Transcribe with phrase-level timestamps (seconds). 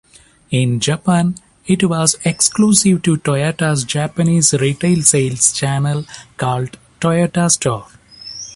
[0.49, 1.35] In Japan,
[1.67, 6.05] it was exclusive to Toyota's Japanese retail sales channel
[6.37, 7.85] called Toyota Store.